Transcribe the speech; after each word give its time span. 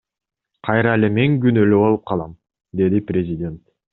Кайра 0.67 0.93
эле 0.99 1.09
мен 1.17 1.35
күнөөлүү 1.43 1.83
болуп 1.83 2.03
калам,— 2.13 2.35
деди 2.83 3.05
президент. 3.13 3.63